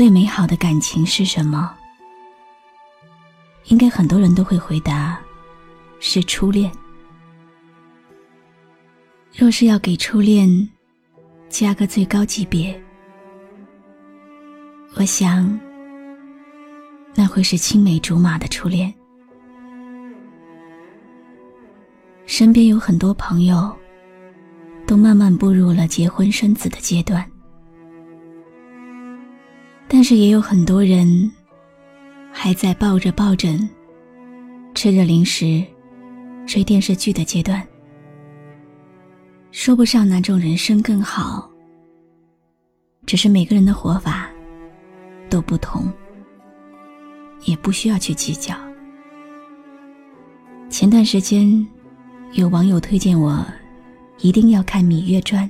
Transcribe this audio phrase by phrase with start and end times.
[0.00, 1.76] 最美好的感情是什么，
[3.66, 5.20] 应该很多人都会回答
[5.98, 6.72] 是初恋。
[9.36, 10.48] 若是要给初恋
[11.50, 12.82] 加个最高级别，
[14.94, 15.60] 我想
[17.14, 18.90] 那会是青梅竹马的初恋。
[22.24, 23.70] 身边有很多朋友
[24.86, 27.22] 都慢慢步入了结婚生子的阶段。
[29.92, 31.28] 但是也有很多人
[32.32, 33.68] 还在抱着抱枕、
[34.72, 35.64] 吃着零食、
[36.46, 37.60] 追电视剧的阶段。
[39.50, 41.50] 说不上哪种人生更好，
[43.04, 44.30] 只是每个人的活法
[45.28, 45.92] 都不同，
[47.44, 48.54] 也不需要去计较。
[50.68, 51.66] 前段时间，
[52.34, 53.44] 有网友推荐我
[54.20, 55.44] 一定要看《芈月传》，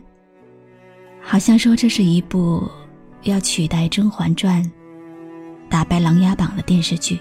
[1.20, 2.66] 好像说这是一部。
[3.22, 4.62] 要取代《甄嬛传》，
[5.68, 7.18] 打败《琅琊榜》的电视剧，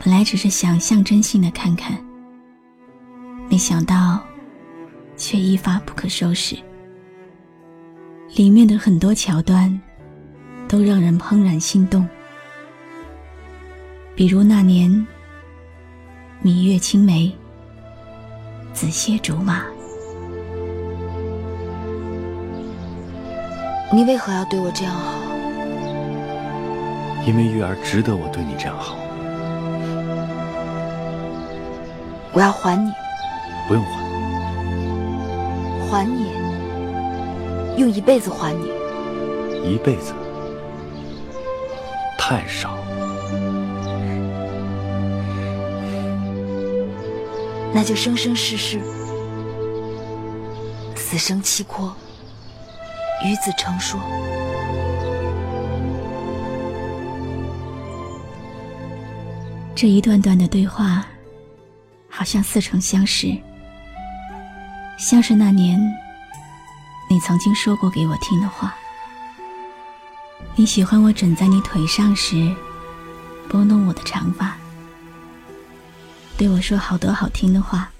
[0.00, 1.96] 本来只是想象征性的看看，
[3.48, 4.20] 没想到
[5.16, 6.56] 却一发不可收拾。
[8.34, 9.80] 里面的很多桥段
[10.66, 12.06] 都让人怦然心动，
[14.16, 14.90] 比如那年
[16.42, 17.32] 芈月青梅，
[18.72, 19.64] 紫歇竹马。
[23.96, 25.14] 你为何要对我这样好？
[27.26, 28.94] 因为玉儿值得我对你这样好。
[32.34, 32.92] 我要还你。
[33.66, 34.04] 不用还。
[35.88, 36.30] 还你，
[37.78, 38.66] 用一辈子还你。
[39.64, 40.12] 一辈子
[42.18, 42.76] 太少。
[47.72, 48.78] 那就生生世世，
[50.94, 51.96] 死生契阔。
[53.24, 54.00] 与子成说，
[59.74, 61.04] 这一段段的对话，
[62.08, 63.36] 好像似曾相识，
[64.98, 65.80] 像是那年
[67.10, 68.74] 你曾经说过给我听的话。
[70.54, 72.54] 你喜欢我枕在你腿上时，
[73.48, 74.56] 拨弄我的长发，
[76.38, 77.90] 对我说好多好听的话。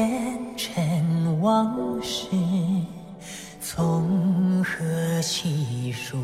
[0.00, 2.26] 前尘往事
[3.60, 6.16] 从何细数？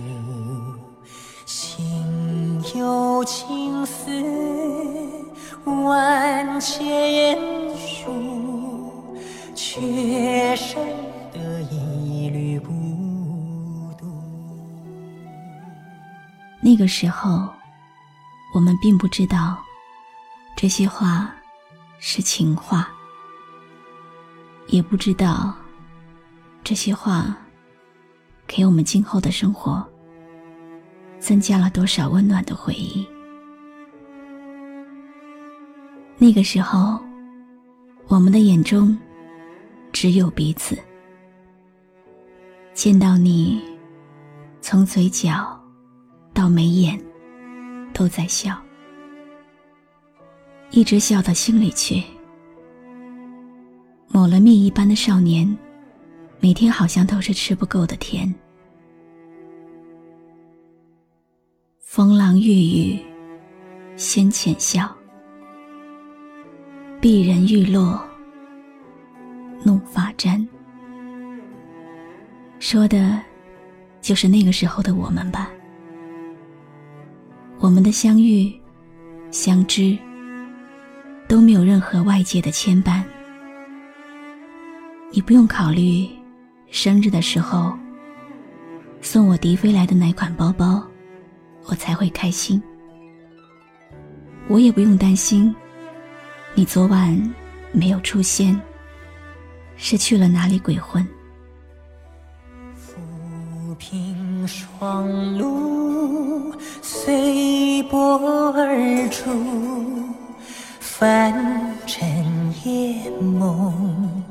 [1.44, 4.10] 心有情丝
[5.66, 7.36] 万千
[7.76, 9.14] 束，
[9.54, 10.82] 却剩
[11.30, 12.72] 得一缕孤
[13.98, 14.06] 独。
[16.62, 17.46] 那个时候，
[18.54, 19.58] 我们并不知道
[20.56, 21.30] 这些话
[21.98, 22.88] 是情话。
[24.68, 25.54] 也不知道
[26.64, 27.36] 这些话
[28.46, 29.86] 给我们今后的生活
[31.18, 33.06] 增加了多少温暖的回忆。
[36.18, 36.98] 那个时候，
[38.08, 38.96] 我们的眼中
[39.92, 40.76] 只有彼此。
[42.72, 43.62] 见到你，
[44.60, 45.58] 从嘴角
[46.34, 46.98] 到眉眼
[47.92, 48.56] 都在笑，
[50.70, 52.02] 一直笑到心里去。
[54.08, 55.56] 抹了蜜一般的少年，
[56.40, 58.32] 每天好像都是吃不够的甜。
[61.80, 63.00] 风浪玉雨，
[63.96, 64.86] 先浅笑；
[67.00, 68.02] 碧人玉落，
[69.64, 70.46] 怒发簪。
[72.58, 73.20] 说的，
[74.00, 75.50] 就是那个时候的我们吧。
[77.58, 78.54] 我们的相遇、
[79.30, 79.96] 相知，
[81.26, 83.02] 都没有任何外界的牵绊。
[85.16, 86.06] 你不用考虑，
[86.70, 87.72] 生日的时候
[89.00, 90.86] 送我迪飞来的哪款包包，
[91.64, 92.62] 我才会开心。
[94.46, 95.56] 我也不用担心，
[96.54, 97.18] 你昨晚
[97.72, 98.60] 没有出现，
[99.74, 101.02] 是去了哪里鬼混？
[102.74, 106.52] 浮萍双露，
[106.82, 109.32] 随波而出。
[110.78, 112.06] 凡尘
[112.66, 114.22] 夜梦，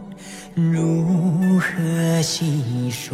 [0.56, 3.14] 如何细数？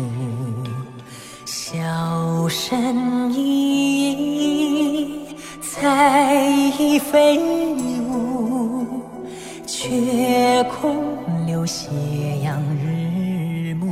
[1.43, 6.35] 笑声依依，彩
[6.77, 7.39] 衣飞
[8.03, 9.01] 舞，
[9.65, 11.17] 却空
[11.47, 11.89] 留斜
[12.43, 13.91] 阳日暮。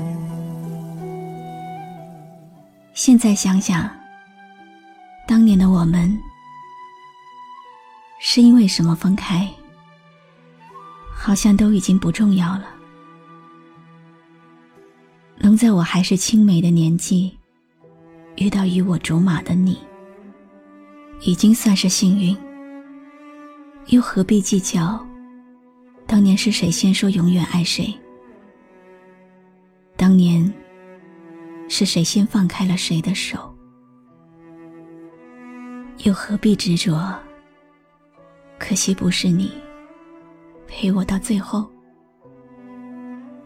[2.93, 3.89] 现在想想，
[5.27, 6.15] 当年的我们
[8.19, 9.49] 是因为什么分开，
[11.11, 12.65] 好像都已经不重要了。
[15.49, 17.35] 能在我还是青梅的年纪
[18.35, 19.79] 遇到与我竹马的你，
[21.21, 22.37] 已经算是幸运，
[23.87, 25.03] 又何必计较
[26.05, 27.91] 当年是谁先说永远爱谁？
[29.97, 30.53] 当年
[31.67, 33.51] 是谁先放开了谁的手？
[36.03, 37.19] 又何必执着？
[38.59, 39.51] 可惜不是你
[40.67, 41.67] 陪我到最后，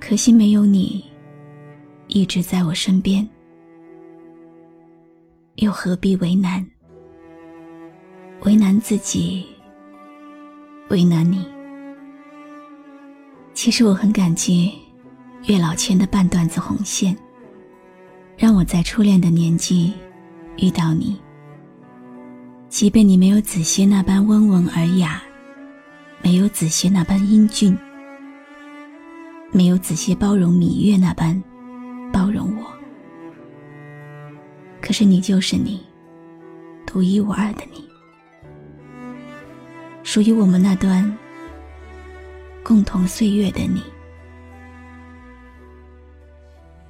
[0.01, 1.01] 可惜没有你
[2.13, 3.27] 一直在我身边，
[5.55, 6.63] 又何必为难？
[8.43, 9.43] 为难自己，
[10.89, 11.43] 为难你。
[13.55, 14.71] 其实我很感激
[15.47, 17.17] 月老牵的半段子红线，
[18.37, 19.91] 让我在初恋的年纪
[20.57, 21.19] 遇到你。
[22.69, 25.19] 即便你没有子歇那般温文尔雅，
[26.21, 27.75] 没有子歇那般英俊，
[29.51, 31.43] 没有子歇包容芈月那般
[32.13, 32.71] 包容我，
[34.79, 35.83] 可是你就是你，
[36.85, 37.83] 独一无二的你，
[40.03, 41.17] 属于我们那段
[42.63, 43.81] 共同岁月的你，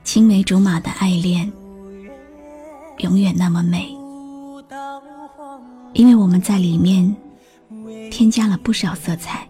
[0.04, 1.50] 青梅竹马的爱恋，
[2.98, 3.90] 永远那么美。
[5.94, 7.16] 因为我们在里面
[8.12, 9.48] 添加了不少色彩。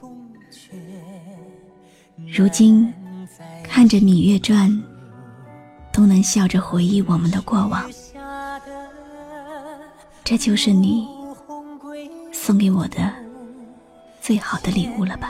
[2.28, 2.94] 如今
[3.64, 4.70] 看着《芈月传》，
[5.94, 7.90] 都能笑着回忆我们的过往。
[10.24, 11.08] 这就是你
[12.32, 13.14] 送给我的
[14.20, 15.30] 最好的礼物了吧？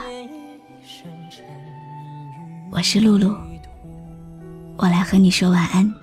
[2.72, 3.36] 我是露露，
[4.76, 5.94] 我来和你说晚安。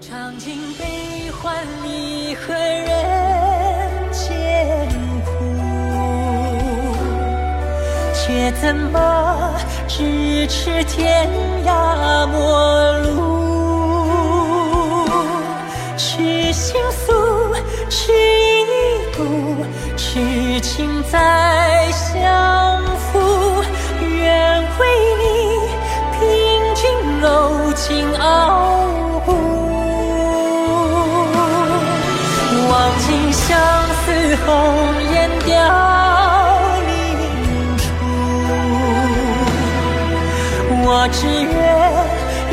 [0.00, 4.86] 尝尽悲欢离合人间
[5.24, 5.30] 苦，
[8.14, 9.54] 却怎么
[9.88, 11.28] 咫尺天
[11.64, 13.43] 涯陌路？
[16.54, 17.12] 心诉，
[17.90, 18.72] 痴一
[19.12, 19.18] 度，
[19.96, 23.64] 痴情再相负。
[24.00, 24.82] 愿为
[25.18, 25.24] 你
[26.12, 26.20] 凭
[26.76, 26.82] 君
[27.20, 27.26] 柔
[27.74, 28.86] 情傲
[29.26, 29.28] 骨，
[32.68, 33.42] 望尽相
[34.04, 34.06] 思
[34.46, 34.48] 红
[35.12, 35.50] 颜凋
[36.86, 36.88] 零
[37.76, 37.82] 处。
[40.86, 41.52] 我只愿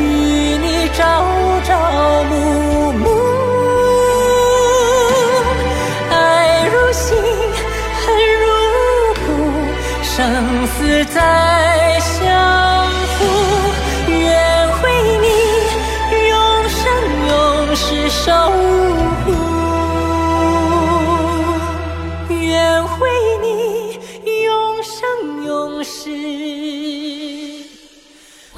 [0.58, 1.00] 你朝